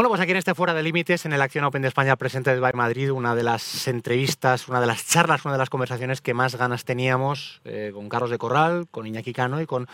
[0.00, 2.58] Bueno, pues aquí en este Fuera de Límites, en el Acción Open de España presente
[2.58, 6.32] by Madrid, una de las entrevistas, una de las charlas, una de las conversaciones que
[6.32, 9.88] más ganas teníamos eh, con Carlos de Corral, con Iñaki Cano y con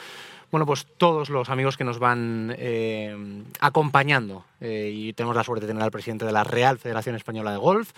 [0.53, 4.45] bueno, pues todos los amigos que nos van eh, acompañando.
[4.61, 7.59] Eh, y tenemos la suerte de tener al presidente de la Real Federación Española de
[7.59, 7.91] Golf.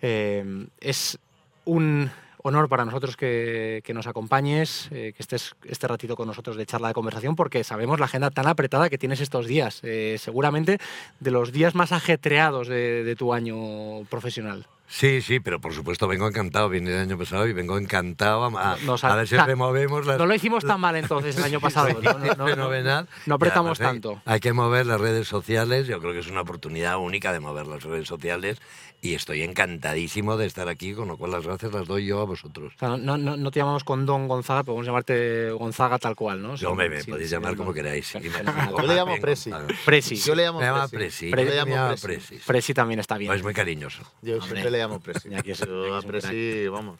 [0.00, 1.18] es
[1.64, 2.12] un
[2.44, 6.88] honor para nosotros que, nos acompañes, eh, que estés este ratito con nosotros de charla
[6.88, 10.78] de conversación, porque sabemos la agenda tan apretada que tienes estos días, eh, seguramente
[11.20, 14.66] de los días más ajetreados de, tu año profesional.
[14.86, 16.68] Sí, sí, pero por supuesto vengo encantado.
[16.68, 20.18] Vine el año pasado y vengo encantado a, a ver si removemos las...
[20.18, 21.88] No lo hicimos tan mal entonces el año pasado.
[22.00, 23.08] Fenomenal.
[23.26, 24.20] No, apretamos tanto.
[24.24, 25.86] Hay, hay que mover las redes sociales.
[25.86, 28.60] Yo creo que es una oportunidad única de mover las redes sociales
[29.04, 32.24] y estoy encantadísimo de estar aquí, con lo cual las gracias las doy yo a
[32.24, 32.72] vosotros.
[32.80, 36.54] no, no, no, te llamamos con Don Gonzaga, podemos llamarte Gonzaga tal cual, ¿no?
[36.56, 38.14] Yo me, podéis llamar como queráis.
[38.14, 39.50] yo le llamo Presi.
[39.84, 40.16] Presi.
[40.16, 41.30] Yo le llamo me Presi.
[41.30, 41.50] Presi.
[41.50, 42.38] le llamo Presi.
[42.46, 43.30] Presi también está bien.
[43.30, 44.02] es muy cariñoso.
[44.22, 45.28] Yo siempre le llamo Presi.
[45.30, 46.98] yo a Presi, vamos.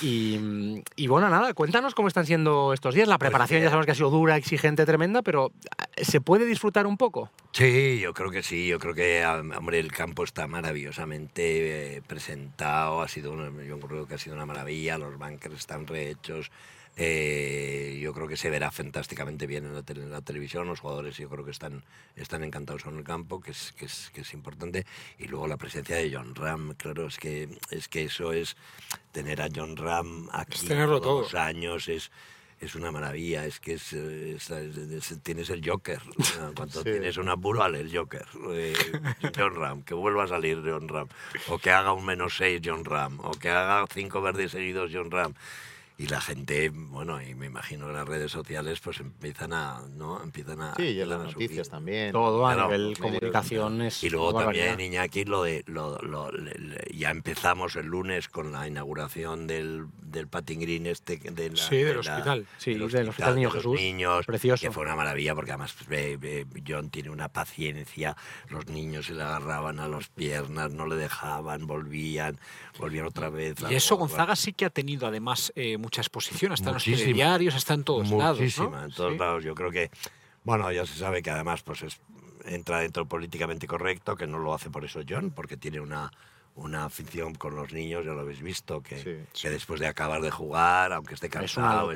[0.00, 3.08] Y, y, bueno, nada, cuéntanos cómo están siendo estos días.
[3.08, 5.52] La pues preparación ya sabemos que ha sido dura, exigente, tremenda, pero
[5.96, 7.30] ¿se puede disfrutar un poco?
[7.52, 8.66] Sí, yo creo que sí.
[8.66, 11.96] Yo creo que, hombre, el campo está maravillosamente...
[11.96, 16.50] Eh, presentado, ha sido yo creo que ha sido una maravilla, los bunkers están rehechos,
[17.00, 21.44] eh, yo creo que se verá fantásticamente bien en la, televisión, los jugadores yo creo
[21.44, 21.84] que están,
[22.16, 24.84] están encantados en el campo, que es, que, es, que es importante,
[25.16, 28.56] y luego la presencia de John Ram, claro, es que, es que eso es
[29.12, 32.10] tener a John Ram aquí todos los años, es
[32.60, 33.94] es una maravilla, es que es,
[35.22, 36.00] tienes el Joker,
[36.56, 38.74] cuando tienes un apuro, el Joker, eh,
[39.36, 41.06] John Ram, que vuelva a salir John Ram,
[41.46, 45.12] o que haga un menos seis John Ram, o que haga cinco verdes seguidos John
[45.12, 45.34] Ram
[46.00, 50.22] y la gente, bueno, y me imagino que las redes sociales pues empiezan a, ¿no?
[50.22, 50.76] Empiezan a...
[50.76, 52.12] Sí, y en las noticias también.
[52.12, 56.30] Todo a nivel comunicación es Y luego también, Iñaki, lo de, lo, lo,
[56.92, 61.98] ya empezamos el lunes con la inauguración del, del patin green este de Sí, del
[61.98, 63.74] hospital, sí, del hospital, Niño Jesús.
[63.74, 64.62] niños, Precioso.
[64.62, 65.74] Que fue una maravilla porque además
[66.64, 68.16] John tiene una paciencia,
[68.50, 72.38] los niños se le agarraban a las piernas, no le dejaban, volvían,
[72.78, 73.56] volvían otra vez.
[73.68, 77.54] Y eso Gonzaga sí que ha tenido además eh, mucha exposición, hasta en los diarios,
[77.54, 78.38] hasta en todos lados.
[78.38, 79.42] Muchísima, en todos lados.
[79.42, 79.90] Yo creo que,
[80.44, 81.98] bueno, ya se sabe que además pues es,
[82.44, 86.12] entra dentro políticamente correcto, que no lo hace por eso John, porque tiene una,
[86.56, 90.30] una afición con los niños, ya lo habéis visto, que, que después de acabar de
[90.30, 91.94] jugar, aunque esté cansado,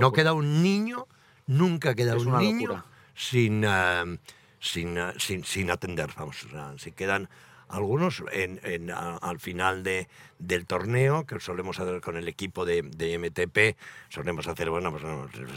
[0.00, 1.06] no, queda un niño,
[1.46, 4.18] nunca queda un niño sin, eh,
[4.58, 6.46] sin, eh, sin, sin, atender, vamos,
[6.78, 7.28] si quedan
[7.68, 10.08] algunos en, al final de,
[10.38, 15.04] del torneo, que solemos hacer con el equipo de, de MTP, solemos hacer, bueno, pues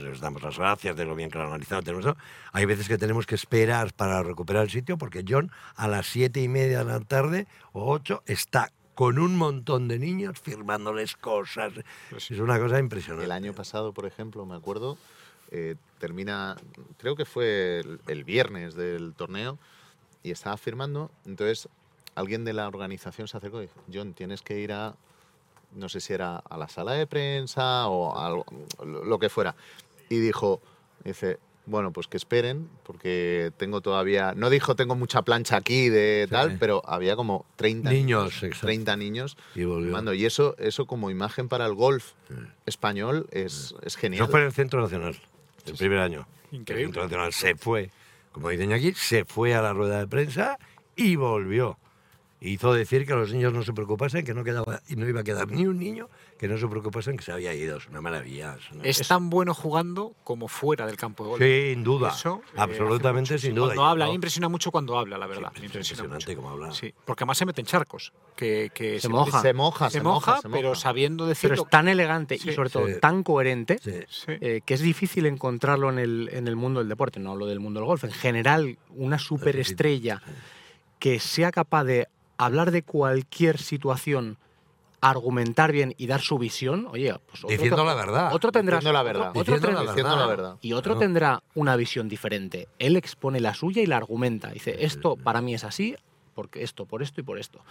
[0.01, 1.81] les damos las gracias de lo bien que lo han analizado.
[1.81, 2.05] Tenemos
[2.51, 6.41] Hay veces que tenemos que esperar para recuperar el sitio, porque John a las siete
[6.41, 11.73] y media de la tarde o ocho está con un montón de niños firmándoles cosas.
[12.09, 13.25] Pues es una cosa impresionante.
[13.25, 14.97] El año pasado, por ejemplo, me acuerdo,
[15.49, 16.57] eh, termina,
[16.97, 19.57] creo que fue el, el, viernes del torneo,
[20.23, 21.67] y estaba firmando, entonces
[22.15, 24.95] alguien de la organización se acercó y dijo, John, tienes que ir a,
[25.73, 28.43] no sé si era a la sala de prensa o a
[28.83, 29.55] lo que fuera.
[30.09, 30.61] Y dijo,
[31.03, 36.27] dice, bueno, pues que esperen, porque tengo todavía, no dijo tengo mucha plancha aquí de
[36.29, 40.13] tal, pero había como 30 niños, 30 niños y, volvió.
[40.13, 42.13] y eso, eso como imagen para el golf
[42.65, 44.23] español es, es genial.
[44.23, 45.15] Eso fue en el Centro Nacional,
[45.65, 46.27] el primer año.
[46.51, 46.81] Increíble.
[46.81, 47.91] El Centro Nacional se fue,
[48.31, 50.57] como dicen aquí, se fue a la rueda de prensa
[50.95, 51.77] y volvió
[52.41, 55.23] hizo decir que los niños no se preocupasen, que no quedaba y no iba a
[55.23, 56.09] quedar ni un niño
[56.39, 57.77] que no se preocupasen que se había ido.
[57.77, 58.57] Es una maravilla.
[58.81, 61.43] Es, tan bueno jugando como fuera del campo de golf.
[61.43, 62.09] Sin duda.
[62.09, 63.67] Eso, eh, Absolutamente sin duda.
[63.67, 65.51] Cuando habla, a mí impresiona mucho cuando habla, la verdad.
[65.55, 66.71] Sí, impresionante como habla.
[66.73, 68.11] Sí, porque además se mete en charcos.
[68.35, 69.39] Que, que se, moja.
[69.41, 71.55] Se moja, se, moja, pero sabiendo decirlo.
[71.55, 73.79] Pero es tan elegante y sobre todo tan coherente
[74.27, 77.59] eh, que es difícil encontrarlo en el, en el mundo del deporte, no lo del
[77.59, 78.03] mundo del golf.
[78.03, 80.23] En general, una superestrella
[80.97, 82.07] que sea capaz de
[82.45, 84.37] hablar de cualquier situación,
[84.99, 88.33] argumentar bien y dar su visión, oye, pues diciendo la verdad.
[88.33, 89.29] Otro tendrá diciendo la verdad.
[89.35, 90.57] Otro, diciendo, la verdad.
[90.61, 92.67] Y otro tendrá una visión diferente.
[92.79, 94.49] Él expone la suya y la argumenta.
[94.49, 95.95] Dice, esto para mí es así,
[96.33, 97.63] porque esto, por esto y por esto.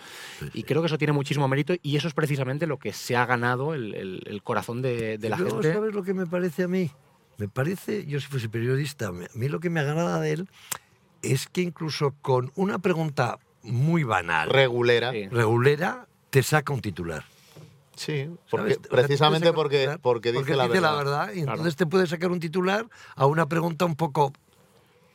[0.54, 3.26] y creo que eso tiene muchísimo mérito y eso es precisamente lo que se ha
[3.26, 5.72] ganado el, corazón de, la gente.
[5.72, 6.90] ¿Sabes lo que me parece a mí?
[7.38, 10.48] Me parece, yo si fuese periodista, a mí lo que me agrada de él
[11.22, 14.48] es que incluso con una pregunta muy banal.
[14.50, 15.12] Regulera.
[15.12, 17.24] Regulera, te saca un titular.
[17.96, 18.30] Sí,
[18.90, 21.32] precisamente porque, porque, dice, la, verdad.
[21.34, 24.32] Y entonces te puede sacar un titular a una pregunta un poco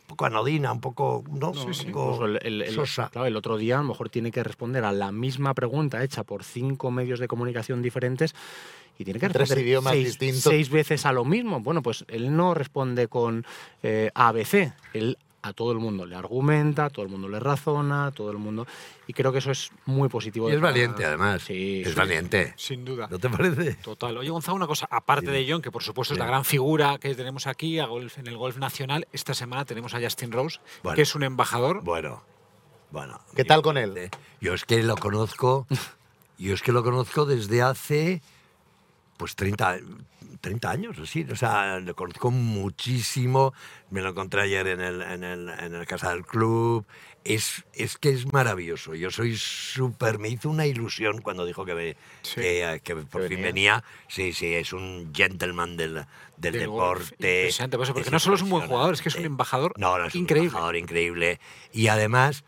[0.08, 1.52] poco anodina, un poco, ¿no?
[1.52, 3.10] No, Un sí, poco el, el- el- sosa.
[3.10, 6.24] claro, el otro día a lo mejor tiene que responder a la misma pregunta hecha
[6.24, 8.36] por cinco medios de comunicación diferentes
[9.00, 10.44] y tiene que En tres responder idiomas seis, distintos.
[10.44, 11.60] seis veces a lo mismo.
[11.62, 13.48] Bueno, pues él no responde con
[13.82, 18.08] eh, ABC, él a todo el mundo le argumenta, a todo el mundo le razona,
[18.08, 18.66] a todo el mundo...
[19.08, 20.50] Y creo que eso es muy positivo.
[20.50, 21.44] Y es valiente, además.
[21.44, 21.96] Sí, es sí.
[21.96, 22.54] valiente.
[22.58, 23.08] Sin duda.
[23.10, 23.76] ¿No te parece?
[23.76, 24.18] Total.
[24.18, 27.14] Oye, Gonzalo, una cosa, aparte de John, que por supuesto es la gran figura que
[27.14, 30.96] tenemos aquí a golf, en el golf nacional, esta semana tenemos a Justin Rose, Bueno.
[30.96, 31.84] que es un embajador.
[31.84, 32.24] Bueno,
[32.90, 33.22] bueno.
[33.36, 34.10] ¿Qué tal con él?
[34.42, 35.68] Yo es que lo conozco,
[36.40, 38.24] yo es que lo conozco desde hace,
[39.18, 39.78] pues 30,
[40.46, 41.26] 30 años, así.
[41.32, 43.54] O sea, lo conozco muchísimo.
[43.90, 46.86] Me lo encontré ayer en el, en el, en el casa del club.
[47.24, 48.94] Es, es que es maravilloso.
[48.94, 50.20] Yo soy súper.
[50.20, 52.36] Me hizo una ilusión cuando dijo que, me- Sí.
[52.36, 53.48] que, eh, que por Que fin venía.
[53.48, 53.84] venía.
[54.08, 56.06] Sí, sí, es un gentleman del,
[56.38, 57.14] del, deporte.
[57.16, 59.26] Impresionante, por eso, porque Es no solo es un buen jugador, es que es un
[59.26, 60.50] embajador No, no, es increíble.
[60.50, 61.40] un embajador increíble.
[61.74, 62.44] Y además,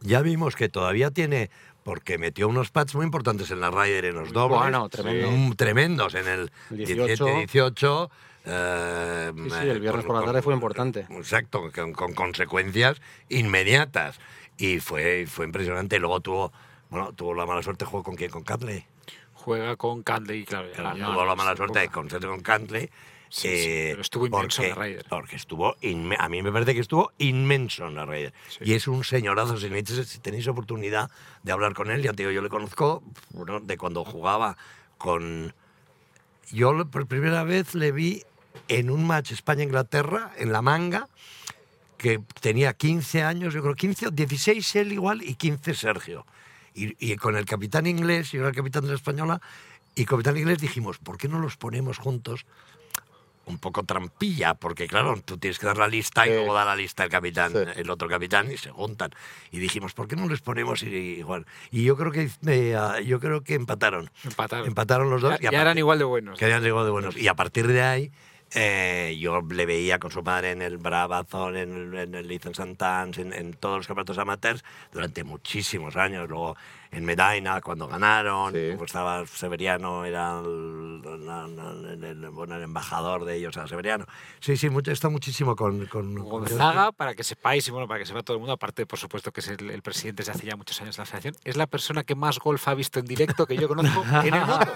[0.00, 1.50] ya vimos que todavía tiene,
[1.86, 4.58] porque metió unos pads muy importantes en la Ryder en los dobles.
[4.58, 5.30] bueno, tremendo.
[5.30, 7.26] Mm, tremendos en el El 17, 18.
[7.36, 8.10] 18.
[8.44, 11.06] eh, Sí, sí, el viernes por la tarde fue importante.
[11.10, 14.18] Exacto, con, con consecuencias inmediatas.
[14.58, 15.98] Y fue, fue impresionante.
[16.00, 16.52] Luego tuvo,
[16.90, 18.84] bueno, tuvo la mala suerte, jugó con quién, con Catley.
[19.34, 20.68] Juega con Cantley, claro.
[20.76, 21.92] ya- ya- tuvo la mala suerte de uf.
[21.92, 22.90] concerto con Cantley.
[23.40, 25.06] Sí, eh, pero estuvo inmenso en porque, la Ryder.
[25.08, 25.76] Porque estuvo,
[26.18, 28.32] a mí me parece que estuvo inmenso en la Ryder.
[28.48, 28.58] Sí.
[28.62, 29.56] Y es un señorazo.
[29.58, 31.10] Si, tenéis- si tenéis oportunidad
[31.42, 34.56] de hablar con él, ya te digo, yo le conozco bueno, de cuando jugaba
[34.98, 35.54] con.
[36.52, 38.22] Yo por primera vez le vi
[38.68, 41.08] en un match España-Inglaterra, en la manga,
[41.98, 46.26] que tenía 15 años, yo creo 15 o 16 él igual y 15 Sergio.
[46.74, 49.40] Y, y con el capitán inglés, yo era el capitán de la española,
[49.94, 52.44] y el capitán inglés dijimos, ¿por qué no los ponemos juntos?
[53.48, 56.74] Un poco trampilla, porque claro, tú tienes que dar la lista y luego da la
[56.74, 57.58] lista el capitán, Sí.
[57.76, 59.10] el otro capitán, y se juntan.
[59.52, 60.86] Y dijimos, ¿por qué no les ponemos i-
[61.18, 61.46] igual?
[61.70, 64.10] Y yo creo que, eh, ah, yo creo que empataron.
[64.24, 64.66] Empataron.
[64.66, 65.38] Empataron los dos.
[65.38, 66.38] Ya, y a ya eran partir- igual de buenos.
[66.38, 67.16] que habían llegado de buenos.
[67.16, 68.10] Y a partir de ahí,
[68.54, 72.30] eh, yo le veía con su padre en el Bravazón, en el, en el
[73.18, 76.28] en, en todos los campeonatos amateurs durante muchísimos años.
[76.28, 76.56] Luego
[76.96, 78.70] en Medina, cuando ganaron, Sí.
[78.78, 84.06] pues estaba Severiano, era el, el- el- bueno, el embajador de ellos, era Severiano.
[84.40, 88.00] Sí, sí, mucho, está muchísimo con, con con Gonzaga, para que sepáis y bueno, para
[88.00, 90.46] que sepa todo el mundo, aparte, por supuesto, que es el, el presidente desde hace
[90.46, 93.06] ya muchos años de la federación, es la persona que más golf ha visto en
[93.06, 94.66] directo que yo conozco en el mundo.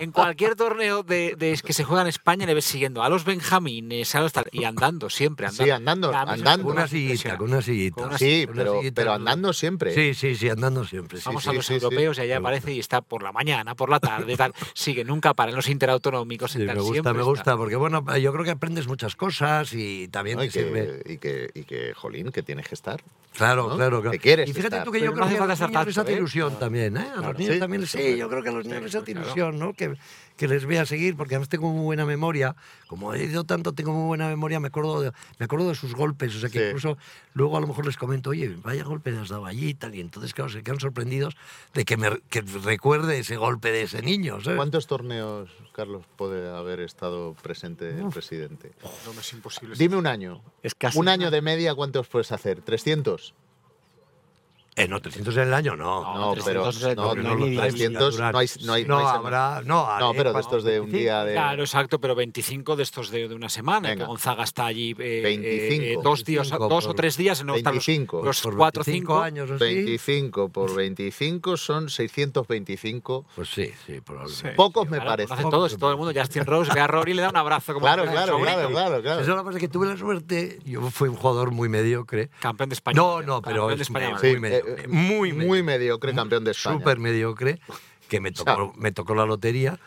[0.00, 3.24] En cualquier torneo de, de- que se juega en España le ves siguiendo a los
[3.24, 5.64] Benjamines, a los tal, y andando siempre, andando.
[5.64, 6.64] Sí, andando, andando.
[6.64, 7.94] Con una sillita, con una sillita.
[7.96, 9.94] Con una Sí, Con una pero, sillita, pero andando siempre.
[9.94, 11.18] Sí, sí, sí, andando siempre.
[11.18, 11.50] sí, Vamos sí.
[11.52, 11.84] A los sí, sí.
[11.84, 14.52] europeos y allá aparece y está por la mañana, por la tarde, tal.
[14.74, 16.52] Sigue, nunca para en los interautonómicos.
[16.52, 17.30] Sí, y tal, me gusta, siempre me está.
[17.30, 20.42] gusta, porque bueno, yo creo que aprendes muchas cosas y también ¿no?
[20.42, 21.02] te Y, sirve.
[21.04, 23.00] que, y, que, y que, jolín, que tienes que estar.
[23.36, 23.76] Claro, ¿no?
[23.76, 24.10] claro, claro.
[24.12, 24.84] Que quieres y fíjate estar.
[24.84, 26.16] tú que Pero yo no creo hace que a falta los niños les hace ¿eh?
[26.16, 27.06] ilusión también, ¿eh?
[27.16, 29.58] A los niños Sí, también, sí, yo creo que a los niños les hace ilusión,
[29.58, 29.72] ¿no?
[29.72, 29.94] Que,
[30.42, 32.56] que les vea seguir, porque además tengo muy buena memoria.
[32.88, 35.94] Como he ido tanto, tengo muy buena memoria, me acuerdo de, me acuerdo de sus
[35.94, 36.34] golpes.
[36.34, 36.64] O sea que Sí.
[36.66, 36.98] incluso
[37.34, 39.94] luego a lo mejor les comento, oye, vaya golpe le has dado allí y tal.
[39.94, 41.36] Y entonces, claro, se quedan sorprendidos
[41.74, 44.56] de que me que recuerde ese golpe de ese niño, ¿sabes?
[44.56, 48.72] ¿Cuántos torneos, Carlos, puede haber estado presente el presidente?
[49.06, 49.76] No, es imposible.
[49.78, 50.42] Dime un año.
[50.64, 52.64] Es casi Un año de media, ¿cuántos puedes hacer?
[52.64, 53.32] ¿300?
[54.74, 56.00] Eh, no, 300 en el año, no.
[56.14, 59.04] No, pero 300, no, no, no, ni- ni- 300 no hay, no hay, no hay
[59.04, 61.34] habrá, no, No, pero de estos de un día de...
[61.34, 64.04] Claro, exacto, pero 25 de estos de, de una semana, Venga.
[64.04, 65.84] que Gonzaga está allí eh, 25.
[65.84, 68.22] eh, dos, días, 25 dos o tres días, no están los, 25.
[68.24, 69.62] los por 4 o 25 5 años así.
[69.62, 73.26] 25 por 25 son 625.
[73.36, 74.52] Pues sí, sí, probablemente.
[74.56, 75.28] Pocos me Claro, parece.
[75.34, 77.74] conoce todos, todo el mundo, Justin Rose, ve a Rory y le da un abrazo
[77.74, 79.20] como Claro, claro, claro, claro, claro.
[79.20, 82.30] Eso es lo que pasa, que tuve la suerte, yo fui un jugador muy mediocre.
[82.40, 82.96] Campeón de España.
[82.96, 84.10] No, no, pero Campeón de es España.
[84.10, 84.18] muy.
[84.20, 84.61] Sí, mediocre.
[84.66, 86.78] Eh, muy, muy mediocre campeón de España.
[86.78, 87.58] Súper mediocre,
[88.08, 89.78] que me tocó, me tocó la lotería.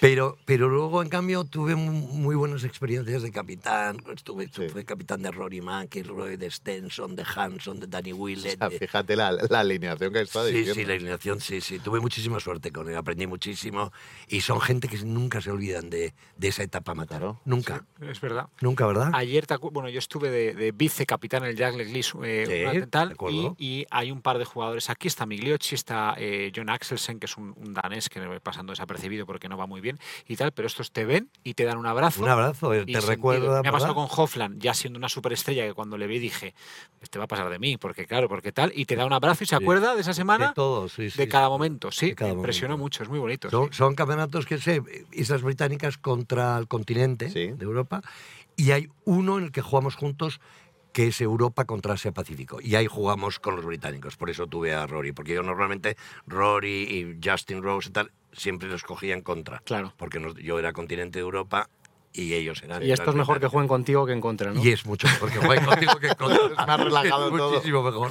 [0.00, 3.98] Pero, pero luego, en cambio, tuve mu- muy buenas experiencias de capitán.
[4.14, 4.68] Estuve, Sí.
[4.68, 8.58] Fui capitán de Rory McIlroy, de Stenson, de Hanson, de Danny O Willett.
[8.58, 10.74] sea, de- fíjate la, la alineación que está Sí, diciendo.
[10.74, 11.78] sí, la alineación, sí, sí.
[11.78, 13.92] Tuve muchísima suerte con él, aprendí muchísimo.
[14.28, 17.06] Y son gente que nunca se olvidan de, de esa etapa amateur.
[17.16, 17.40] Claro.
[17.44, 18.48] Nunca, Es verdad.
[18.60, 19.10] nunca, ¿verdad?
[19.14, 22.84] Ayer, bueno, yo estuve de, de vicecapitán en el Jack Leglish eh, Sí,
[23.30, 25.08] y, y hay un par de jugadores aquí.
[25.08, 29.24] Está Migliochi, está eh, John Axelsen, que es un, un danés que va pasando desapercibido
[29.26, 29.98] porque no va muy bien
[30.28, 32.22] y tal, pero estos te ven y te dan un abrazo.
[32.22, 33.10] Un abrazo, eh, y te sentido.
[33.10, 33.62] recuerda.
[33.62, 36.54] Me ha pasado con Hofland, ya siendo una superestrella, que cuando le vi dije,
[37.00, 39.44] este va a pasar de mí, porque claro, porque tal, y te da un abrazo
[39.44, 41.50] y se acuerda de esa semana De todo, sí, sí, de cada sí.
[41.50, 41.90] momento.
[41.92, 42.84] Sí, me impresionó momento.
[42.84, 43.50] mucho, es muy bonito.
[43.50, 43.74] Son, sí.
[43.74, 44.82] son campeonatos que sé,
[45.12, 47.46] Islas Británicas contra el continente Sí.
[47.52, 48.02] de Europa.
[48.58, 50.40] Y hay uno en el que jugamos juntos
[50.96, 52.58] que es Europa contra Asia Pacífico.
[52.62, 54.16] Y ahí jugamos con los británicos.
[54.16, 55.12] Por eso tuve a Rory.
[55.12, 55.94] Porque yo normalmente,
[56.26, 59.58] Rory y Justin Rose y tal, siempre los cogía en contra.
[59.66, 59.92] Claro.
[59.98, 61.68] Porque nos- yo era continente de Europa
[62.14, 62.82] y ellos eran.
[62.82, 64.64] Y esto es mejor que jueguen contigo que en contra, ¿no?
[64.64, 66.46] Y es mucho mejor que jueguen contigo que contra.
[66.62, 67.50] Es más relajado Es todo.
[67.50, 68.10] muchísimo mejor.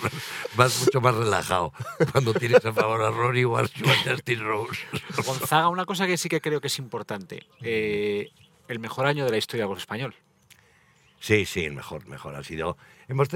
[0.55, 1.73] Vas mucho más relajado
[2.11, 3.63] cuando tienes a favor a Rory o a
[4.05, 4.79] Justin Rose.
[5.25, 7.47] Gonzaga, una cosa que sí que creo que es importante.
[7.63, 8.29] eh,
[8.67, 10.13] el mejor año de la historia del español.
[11.19, 12.35] Sí, sí, mejor, mejor.
[12.35, 12.77] Ha sido.
[13.07, 13.29] Hemos,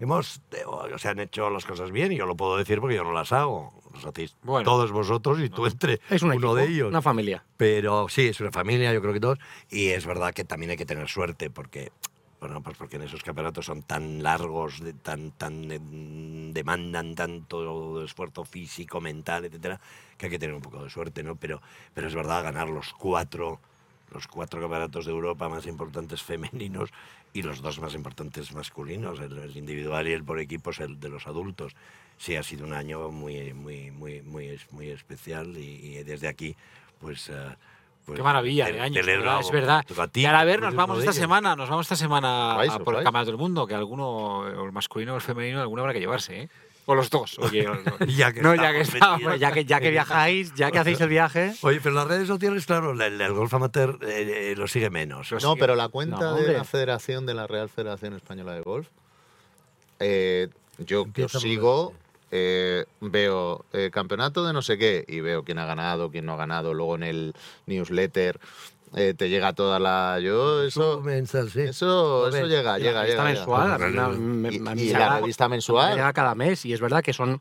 [0.00, 3.04] hemos o sea, han hecho las cosas bien y yo lo puedo decir porque yo
[3.04, 3.72] no las hago.
[3.94, 4.64] Las hacéis Bueno.
[4.64, 6.88] todos vosotros y tú entre Es un uno equipo, de ellos.
[6.88, 7.44] una familia.
[7.56, 9.38] Pero sí, es una familia, yo creo que todos.
[9.70, 11.90] Y es verdad que también hay que tener suerte porque,
[12.40, 15.78] bueno, pues porque en esos campeonatos son tan largos, de- tan, tan eh,
[16.52, 19.80] demandan tanto esfuerzo físico, mental, etcétera,
[20.16, 21.36] que hay que tener un poco de suerte, ¿no?
[21.36, 21.60] Pero,
[21.94, 23.58] pero es verdad ganar los cuatro,
[24.12, 26.90] los cuatro campeonatos de Europa más importantes femeninos
[27.32, 31.08] y los dos más importantes masculinos, el, el individual y el por equipos, el de
[31.08, 31.74] los adultos.
[32.16, 36.26] Sí, ha sido un año muy, muy, muy, muy, es- muy especial y, y desde
[36.28, 36.56] aquí,
[37.00, 37.30] pues...
[38.04, 39.40] pues, Qué maravilla de años, celebro ¿verdad?
[39.40, 40.10] es verdad.
[40.10, 42.78] ti, y ahora a ver, nos vamos esta semana, nos vamos esta semana Vais, a
[42.80, 46.00] por el campeonato del mundo, que alguno, el masculino o el femenino, alguno habrá que
[46.00, 46.48] llevarse, ¿eh?
[46.90, 47.38] O los dos.
[47.42, 47.68] Oye,
[48.16, 51.10] Ya que no, ya que estamos ya que, ya que viajáis, ya que hacéis el
[51.10, 54.88] viaje, Oye, pero las redes sociales, claro, el, el golf amateur eh, eh, lo sigue
[54.88, 55.30] menos.
[55.42, 58.88] No, pero la cuenta No, de la Federación, de la Real Federación Española de Golf,
[60.00, 61.92] eh, yo que Empieza os a sigo,
[62.30, 66.32] eh, veo eh, campeonato de no sé qué y veo quién ha ganado, quién no
[66.32, 66.72] ha ganado.
[66.72, 67.34] Luego en el
[67.66, 68.38] newsletter
[68.96, 70.18] eh, te llega toda la.
[70.20, 71.00] Yo, eso.
[71.00, 71.60] Mensual, sí.
[71.60, 73.34] Eso, Joder, eso llega, llega, revista llega.
[73.34, 75.94] mensual, me- Y, a mí y me la revista me mensual.
[75.94, 77.40] llega cada mes y es verdad que son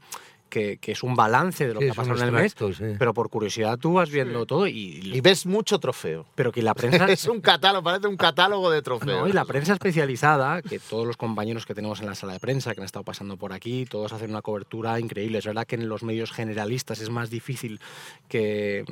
[0.50, 2.84] que, que es un balance de lo Sí, que ha pasado en el mes, sí.
[2.98, 6.26] pero por curiosidad tú vas viendo todo y, Y ves mucho trofeo.
[6.36, 9.22] pero que la prensa es un catálogo, parece un catálogo de trofeos.
[9.22, 12.40] No, y la prensa especializada, que todos los compañeros que tenemos en la sala de
[12.40, 15.38] prensa, que han estado pasando por aquí, todos hacen una cobertura increíble.
[15.40, 17.80] Es verdad que en los medios generalistas es más difícil
[18.28, 18.86] que,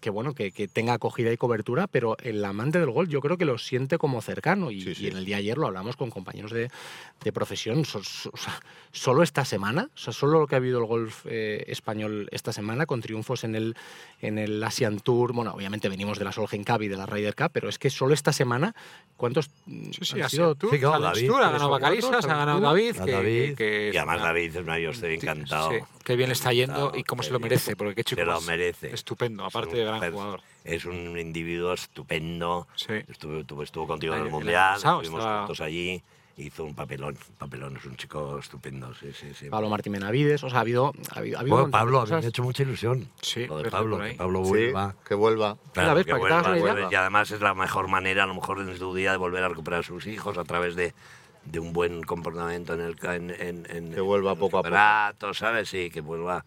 [0.00, 3.36] que bueno, que, que tenga acogida y cobertura, pero el amante del golf yo creo
[3.38, 4.70] que lo siente como cercano.
[4.70, 5.04] Y, Sí, sí.
[5.04, 6.70] y en el día de ayer lo hablamos con compañeros de,
[7.22, 7.84] de profesión.
[7.84, 8.60] So- so- o sea,
[8.92, 12.52] solo esta semana, o sea, solo lo que ha habido el golf eh, español esta
[12.52, 13.74] semana, con triunfos en el,
[14.20, 15.32] en el Asian Tour.
[15.32, 17.88] Bueno, obviamente venimos de la Solheim Cup y de la Ryder Cup, pero es que
[17.90, 18.74] solo esta semana,
[19.16, 20.68] ¿cuántos Sí, sí, han ha sido tú.
[20.70, 22.92] Sí, claro, David, Tour, ha ganado Bacarisas, ha ganado Tour, David.
[23.04, 23.54] que- David.
[23.56, 25.70] que es y además una- David, no, yo estoy encantado.
[25.70, 28.26] Sí, qué bien le está yendo y cómo se lo merece, porque qué chico Se
[28.26, 28.92] lo merece.
[28.94, 30.40] Estupendo, aparte Es un de gran per- jugador.
[30.64, 32.68] Es un individuo estupendo.
[32.76, 32.94] Sí.
[33.08, 36.02] Estuvo, estuvo, estuvo contigo en El- el Mundial, estuvimos juntos allí.
[36.42, 39.48] Hizo un papelón, papelón, es un chico estupendo, sí, sí, sí.
[39.48, 42.10] Pablo Martín Benavides, o sea, ha habido, ha habido, ha habido Bueno, Pablo, a mí
[42.10, 43.08] me ha hecho mucha ilusión.
[43.20, 44.14] Sí, lo de Pablo, que.
[44.14, 44.96] Pablo Sí, vuelva.
[45.06, 45.56] que vuelva.
[45.72, 46.92] Claro, vez, que para que vuelva, una.
[46.92, 49.48] Y además es la mejor manera, a lo mejor en su día, de volver a
[49.48, 50.94] recuperar a sus hijos a través de,
[51.44, 54.62] de un buen comportamiento en el ca- en, en, en- Que vuelva en poco a
[54.62, 55.34] poco.
[55.34, 55.68] ¿sabes?
[55.68, 56.44] Sí, que vuelva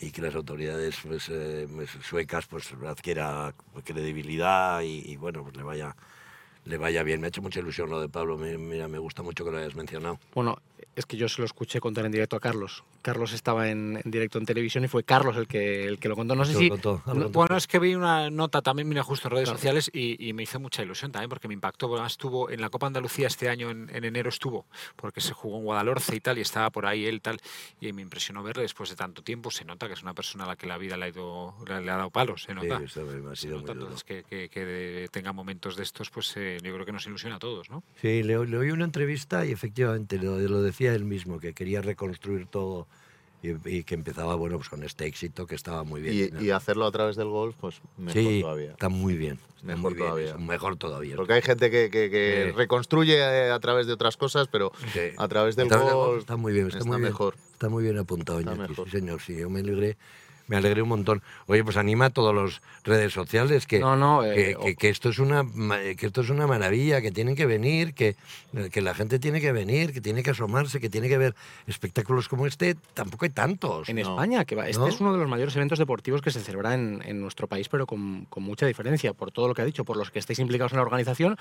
[0.00, 1.66] y que las autoridades pues, eh,
[2.02, 5.96] suecas pues adquiera credibilidad y, y, bueno, pues le vaya
[6.66, 7.20] le vaya bien.
[7.20, 8.36] Me ha hecho mucha ilusión lo de Pablo.
[8.36, 10.18] Me- Mira, me gusta mucho que lo hayas mencionado.
[10.34, 10.58] Bueno,
[10.94, 12.84] es que yo se lo escuché contar en directo a Carlos.
[13.02, 16.16] Carlos estaba en, en directo en televisión y fue Carlos el que, el que lo
[16.16, 16.34] contó.
[16.34, 16.68] No sé si...
[16.68, 17.38] contó, lo no- contó.
[17.38, 19.58] Bueno, es que vi una nota también, mira, justo en redes Claro.
[19.58, 21.86] sociales y, y me hizo mucha ilusión también porque me impactó.
[21.92, 25.58] Además, estuvo en la Copa Andalucía este año, en, en enero estuvo, porque se jugó
[25.58, 27.38] en Guadalhorce y tal, y estaba por ahí él tal.
[27.80, 29.52] Y me impresionó verle después de tanto tiempo.
[29.52, 31.80] Se nota que es una persona a la que la vida le ha, ido, le,
[31.82, 32.78] le ha dado palos, se nota.
[32.78, 36.10] Sí, esto me ha Se sido nota, entonces, que, que- que tenga momentos de estos,
[36.10, 37.82] pues eh, yo creo que nos ilusiona a todos, ¿no?
[38.00, 41.80] Sí, le, le oí una entrevista y efectivamente lo, lo decía él mismo, que quería
[41.82, 42.86] reconstruir todo
[43.42, 46.30] y, y que empezaba bueno pues con este éxito que estaba muy bien.
[46.40, 48.70] Y, y hacerlo a través del golf, pues mejor sí, todavía.
[48.70, 49.38] está muy bien.
[49.56, 50.36] está Mejor muy bien, todavía.
[50.38, 51.16] mejor todavía.
[51.16, 52.56] Porque hay gente que, que- que Sí.
[52.56, 55.00] reconstruye eh, a través de otras cosas, pero Sí.
[55.16, 57.02] a través del A través del golf, golf está muy bien, está, muy bien.
[57.02, 57.34] mejor.
[57.52, 58.90] Está muy bien apuntado, Está Iñaki, mejor.
[58.90, 59.96] sí, señor, sí, yo me alegré.
[60.48, 61.22] Me alegré un montón.
[61.46, 64.88] Oye, pues anima a todas las redes sociales que, No, no, que, eh, que- que
[64.88, 65.44] esto es una
[65.96, 68.14] que esto es una maravilla, que tienen que venir, que,
[68.70, 71.34] que la gente tiene que venir, que tiene que asomarse, que tiene que ver
[71.66, 72.76] espectáculos como este.
[72.94, 73.88] Tampoco hay tantos.
[73.88, 74.02] En No.
[74.02, 77.02] España, que va, este es uno de los mayores eventos deportivos que se celebra en,
[77.04, 79.96] en nuestro país, pero con, con mucha diferencia, por todo lo que ha dicho, por
[79.96, 81.36] los que estáis implicados en la organización,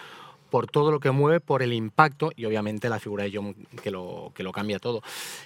[0.49, 3.91] por todo lo que mueve, por el impacto y obviamente la figura de John que
[3.91, 5.01] lo, que lo cambia todo.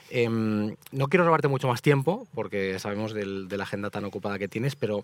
[0.10, 4.40] Em, no quiero robarte mucho más tiempo, porque sabemos del- de la agenda tan ocupada
[4.40, 5.04] que tienes, pero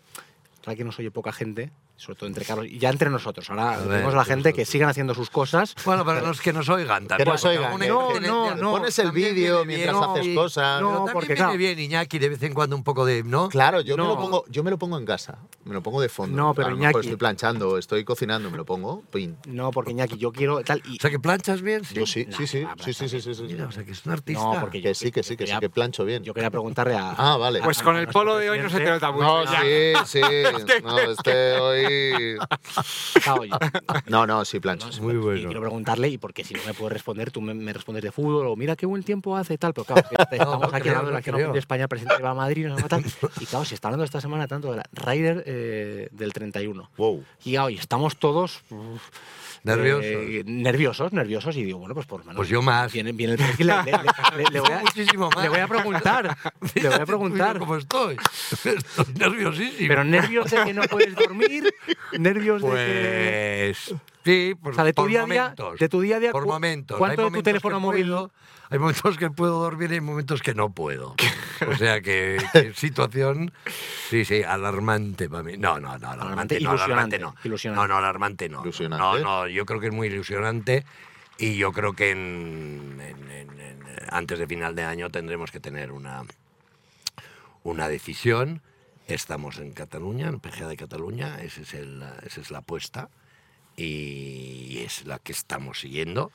[0.76, 3.50] que nos oye poca gente, sobre todo entre Carlos y ya entre nosotros.
[3.50, 5.76] Ahora ver, tenemos a la gente que sigan haciendo sus cosas.
[5.86, 7.26] Bueno, para los que nos oigan también.
[7.26, 8.72] Que nos oigan, No, no, no.
[8.72, 10.82] Pones el vídeo mientras bien, haces cosas.
[10.82, 11.58] No, también porque, viene claro.
[11.58, 13.50] bien, Iñaki, de vez en cuando un poco de, ¿no?
[13.50, 14.10] Claro, yo, me No.
[14.10, 15.38] lo pongo, yo me lo pongo en casa.
[15.64, 16.36] Me lo pongo de fondo.
[16.36, 19.02] No, pero a lo mejor Iñaki- estoy planchando, estoy cocinando, me lo pongo.
[19.12, 19.38] Pin.
[19.48, 22.46] No, porque Iñaki, yo quiero tal y O sea, que planchas bien, Yo sí, sí,
[22.48, 23.44] sí, sí, sí, sí, sí, sí.
[23.44, 24.44] Mira, o sea, que es un artista.
[24.44, 26.24] No, porque yo- Que sí, que sí, que sí, que plancho bien.
[26.24, 27.62] yo quería preguntarle a Ah, vale.
[27.64, 29.26] Pues con el polo de hoy no se te nota mucho.
[29.26, 30.22] No, sí, sí.
[30.84, 31.85] No, este hoy.
[34.08, 34.90] No, no, sí, plancho.
[34.98, 35.46] No, Muy y bueno.
[35.46, 38.48] quiero preguntarle, y porque si no me puedes responder, tú me, me respondes de fútbol,
[38.48, 41.14] o mira qué buen tiempo hace, tal, pero claro, que estamos no aquí hablando de
[41.14, 43.04] la que no de España, presente va a Madrid, tal,
[43.40, 46.90] y claro, se está hablando esta semana tanto de la Ryder eh, del 31.
[46.98, 47.24] Wow.
[47.44, 48.62] Y claro, y estamos todos...
[48.70, 49.02] uf,
[49.66, 50.06] Nerviosos.
[50.06, 52.36] eh, nerviosos, nerviosos, y digo, bueno, pues por menos...
[52.36, 52.92] Pues yo más.
[52.94, 55.44] Viene, viene el perfil, le, le- le- le voy a, Muchísimo más.
[55.44, 56.38] le voy a preguntar,
[56.76, 57.60] le voy a preguntar.
[57.60, 58.16] cómo estoy.
[58.52, 58.76] Estoy
[59.20, 59.88] nerviosísimo.
[59.88, 61.74] Pero nervios de que no puedes dormir,
[62.18, 63.76] nervios de que...
[64.26, 65.78] Sí, por, O sea, de tu por día momentos.
[65.80, 66.98] de tu día a día, Por ¿cu- momentos.
[66.98, 68.32] cuánto Hay de tu momentos teléfono que móvil- puedo-
[68.72, 71.16] hay momentos que puedo dormir y hay momentos que no puedo.
[71.68, 73.54] O sea que, que situación,
[74.10, 75.58] sí, sí, alarmante para mí.
[75.60, 77.36] No, no, no, alarmante, Alarmante, no, alarmante ilusionante, no.
[77.44, 77.82] ilusionante.
[77.82, 78.62] No, no, alarmante no.
[78.64, 79.04] Ilusionante.
[79.06, 80.84] No, no, yo creo que es muy ilusionante
[81.38, 85.60] y yo creo que en- en- en- en- antes de final de año tendremos que
[85.60, 86.24] tener una,
[87.64, 88.62] una decisión.
[89.08, 93.10] Estamos en Cataluña, en PGA de Cataluña, ese es el, esa es la apuesta
[93.76, 96.32] y es la que estamos siguiendo.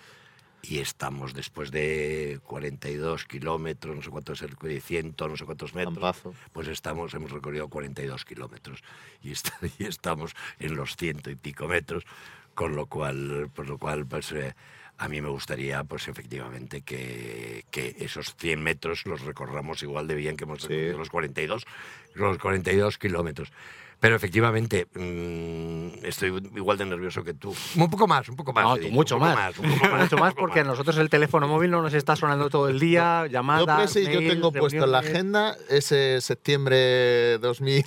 [0.62, 5.46] Y estamos después de 42 kilómetros, no sé cuánto es el de 100, no sé
[5.46, 5.94] cuántos metros.
[5.94, 6.34] Campazo.
[6.52, 8.82] Pues estamos, hemos recorrido 42 kilómetros
[9.22, 12.04] y, está- y estamos en los ciento y pico metros,
[12.54, 14.54] con lo cual, por lo cual pues, eh,
[14.98, 20.14] a mí me gustaría, pues efectivamente, que, que esos 100 metros los recorramos igual de
[20.14, 20.68] bien que hemos Sí.
[20.68, 21.64] recorrido los 42,
[22.12, 23.50] los 42 kilómetros.
[24.00, 27.54] Pero efectivamente, mm, estoy igual de nervioso que tú.
[27.76, 28.64] Un poco más, un poco más.
[28.64, 29.58] No, tú mucho un poco más.
[29.58, 30.70] un poco más, mucho más porque a más.
[30.72, 34.20] nosotros el teléfono móvil no nos está sonando todo el día, Yo, llamadas, Presi, yo
[34.20, 37.84] tengo puesto en la agenda ese septiembre 2000,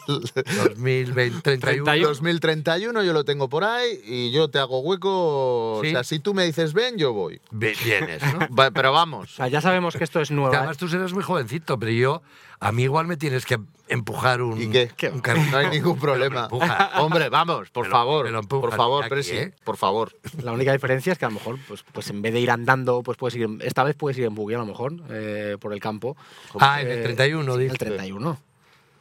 [0.68, 1.84] 2020, 31.
[1.84, 2.08] 31.
[2.08, 5.80] 2031, yo lo tengo por ahí y yo te hago hueco.
[5.82, 5.88] Sí.
[5.88, 7.42] O sea, si tú me dices ven, yo voy.
[7.52, 8.48] Vienes, ¿no?
[8.56, 9.32] Va- Pero vamos.
[9.34, 10.58] O sea, ya sabemos que esto es Que nueva.
[10.58, 12.22] además tú serás muy jovencito, pero yo,
[12.60, 13.60] a mí igual me tienes que
[13.94, 14.62] empujar un.
[14.62, 15.10] ¿Y qué?
[15.10, 15.52] un carrito.
[15.52, 16.48] No hay ningún problema.
[16.98, 18.30] Hombre, vamos, por favor.
[18.48, 19.54] por favor, Iñaki, Presi, ¿eh?
[19.64, 20.12] por favor.
[20.42, 23.02] La única diferencia es que a lo mejor, pues, pues en vez de ir andando,
[23.04, 25.74] pues puedes ir, en- esta vez puedes ir en buggy a lo mejor, eh, por
[25.74, 26.18] el campo.
[26.60, 27.72] Ah, en el Eh, 31, sí, dices.
[27.74, 28.40] El 31.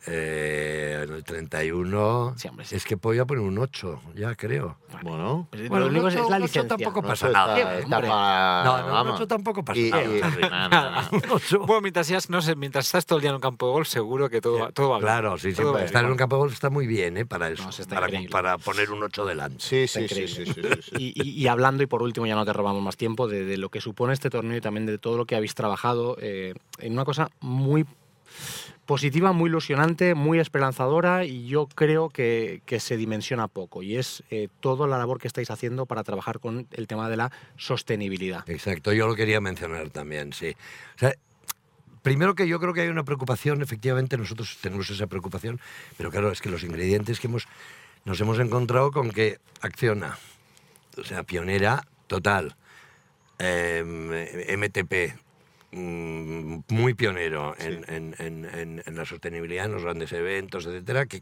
[0.06, 2.34] Eh, en el 31.
[2.36, 2.74] Sí, hombre, sí.
[2.74, 4.76] Es que voy a poner un 8, ya creo.
[5.02, 5.46] Bueno.
[5.50, 6.66] Pues Bueno, un es la licencia.
[6.66, 7.56] tampoco pasa nada.
[7.56, 7.78] está- ¿eh?
[7.82, 8.10] está Hombre.
[8.10, 9.14] para- No, no, un vamos.
[9.14, 11.08] 8 tampoco pasa Y- nada.
[11.12, 11.56] y-.
[11.66, 13.88] Bueno, mientras, seas- no sé, mientras estás todo el día en un campo de golf,
[13.88, 15.06] seguro que todo, va- todo va bien.
[15.06, 15.84] Claro, sí, Todo bien.
[15.84, 17.24] Estar en un campo de golf está muy bien, ¿eh?
[17.24, 17.62] Para eso.
[17.64, 19.60] No, para, para poner un 8 delante.
[19.60, 20.90] Sí, sí, sí, sí, sí, sí, sí.
[20.98, 23.56] Y, y- y hablando, y por último, ya no te robamos más tiempo, de, de
[23.56, 26.92] lo que supone este torneo y también de todo lo que habéis trabajado eh, en
[26.92, 27.86] una cosa muy
[28.92, 34.48] positiva, muy ilusionante, muy esperanzadora y yo creo que, se dimensiona poco y es eh,
[34.60, 38.44] toda la labor que estáis haciendo para trabajar con el tema de la sostenibilidad.
[38.50, 40.54] Exacto, yo lo quería mencionar también, sí.
[40.96, 41.14] O sea,
[42.02, 45.58] primero que yo creo que hay una preocupación, efectivamente nosotros tenemos esa preocupación,
[45.96, 47.48] pero claro, es que los ingredientes que hemos,
[48.04, 50.18] nos hemos encontrado con que acciona,
[50.98, 52.56] o sea, pionera total,
[53.38, 55.31] MTP, mm,
[55.72, 61.20] muy pionero en, en- en- en- en la sostenibilidad, en los grandes eventos, etcétera, que,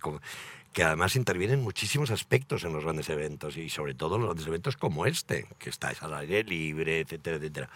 [0.73, 4.47] que además intervienen muchísimos aspectos en los grandes eventos y sobre todo en los grandes
[4.47, 7.71] eventos como este, que está al aire libre, etcétera, etcétera.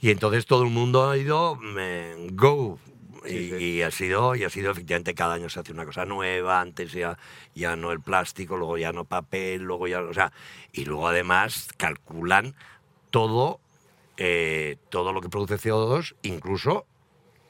[0.00, 2.78] Y entonces todo el mundo ha ido mm, go.
[3.26, 3.64] Y, Sí, sí.
[3.64, 6.92] y ha sido y ha sido efectivamente cada año se hace una cosa nueva antes
[6.92, 7.16] ya
[7.54, 10.30] ya no el plástico luego ya no papel luego ya o sea
[10.74, 12.54] y luego además calculan
[13.08, 13.60] todo
[14.16, 16.86] eh, todo lo que produce CO2 incluso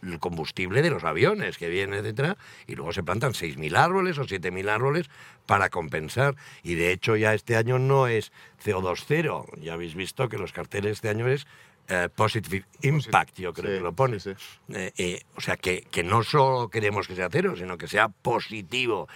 [0.03, 4.25] el combustible de los aviones que viene, etcétera, y luego se plantan 6.000 árboles o
[4.25, 5.09] 7.000 árboles
[5.47, 6.37] para compensar.
[6.63, 8.31] Y de hecho ya este año no es
[8.63, 9.47] CO2 cero.
[9.63, 11.47] Ya habéis visto que los carteles este año es
[11.89, 14.21] eh, Positive Impact, yo creo Sí, que lo pone.
[14.21, 14.33] sí,
[14.75, 18.09] Eh, eh, o sea, que, que no solo queremos que sea cero, sino que sea
[18.11, 19.09] positivo.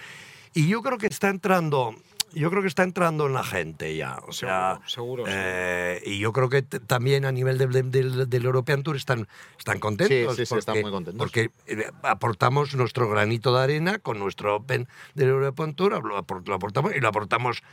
[0.55, 1.95] Y yo creo que está entrando...
[2.33, 4.17] Yo creo que está entrando en la gente ya.
[4.27, 8.29] O sea, Seguro, seguro, eh, y yo creo que también a nivel del, del- del-
[8.29, 10.35] del European Tour están, están contentos.
[10.35, 11.17] Sí, sí, sí, están muy contentos.
[11.17, 16.17] Porque eh, aportamos nuestro granito de arena con nuestro Open del European Tour, lo
[16.53, 17.63] aportamos y lo aportamos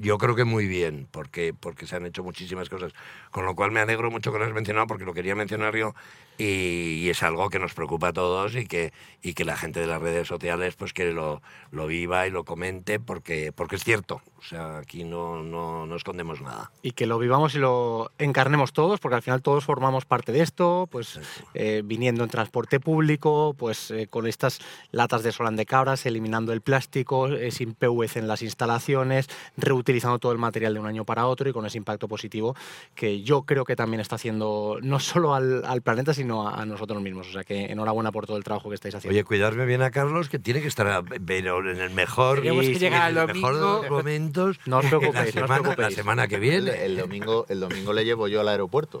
[0.00, 2.92] yo creo que muy bien, porque, porque se han hecho muchísimas cosas.
[3.30, 5.94] Con lo cual me alegro mucho que lo has mencionado, porque lo quería mencionar yo
[6.38, 8.92] y, es algo que nos preocupa a todos y que,
[9.22, 12.44] y que la gente de las redes sociales pues que lo, lo viva y lo
[12.44, 14.22] comente porque, porque es cierto.
[14.38, 16.70] O sea, aquí no, no, no, escondemos nada.
[16.82, 20.42] Y que lo vivamos y lo encarnemos todos, porque al final todos formamos parte de
[20.42, 21.18] esto, pues
[21.54, 24.58] eh, viniendo en transporte público, pues eh, con estas
[24.90, 30.18] latas de solan de cabras, eliminando el plástico, eh, sin PVC en las instalaciones, reutilizando
[30.18, 32.54] todo el material de un año para otro y con ese impacto positivo
[32.94, 36.64] que yo creo que también está haciendo no solo al, al planeta, sino sino a,
[36.64, 37.28] nosotros mismos.
[37.28, 39.14] O sea que enhorabuena por todo el trabajo que estáis haciendo.
[39.14, 42.78] Oye, cuidarme bien a Carlos, que tiene que estar pero en el mejor, Tenemos que
[42.78, 44.58] llegar en al el mejor de los momentos.
[44.66, 45.90] No os preocupéis, la semana, no os preocupéis.
[45.90, 46.84] La semana que viene.
[46.84, 48.98] El, domingo, el domingo le llevo yo al aeropuerto.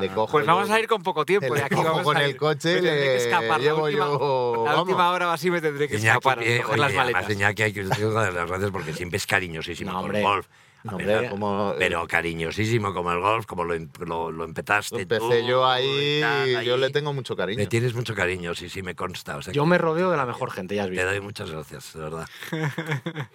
[0.00, 1.54] Le cojo pues vamos a ir con poco tiempo.
[1.54, 2.30] Le aquí cojo vamos con a ir.
[2.30, 3.60] el coche tendré que escapar.
[3.60, 4.88] llevo la última, yo- la vamos.
[4.88, 6.42] última hora o así me tendré que Iñaki, escapar.
[6.42, 7.24] eh, coger oye, las maletas.
[7.24, 10.18] además Iñaki hay que decir de las gracias porque siempre es cariñosísimo No, hombre.
[10.18, 10.46] el golf.
[10.84, 13.74] No, Pero- hombre, como, eh, pero cariñosísimo como el golf, como lo,
[14.06, 16.80] lo, lo empezaste Empecé tú yo ahí, tal, yo ahí.
[16.80, 17.58] le tengo mucho cariño.
[17.58, 19.36] Le tienes mucho cariño, sí, sí, me consta.
[19.36, 21.06] O sea, Yo que me rodeo de la mejor gente, ya has te visto.
[21.06, 22.28] doy muchas gracias, de verdad.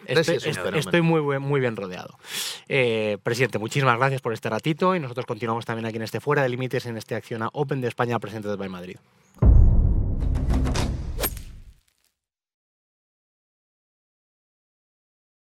[0.06, 0.78] Estoy, Messi es un est- fenómeno.
[0.78, 2.18] estoy muy, buen- muy bien rodeado.
[2.70, 6.44] Eh, presidente, muchísimas gracias por este ratito y nosotros continuamos también aquí en este Fuera
[6.44, 8.98] de Límites en este Acciona Open de España presente desde Madrid.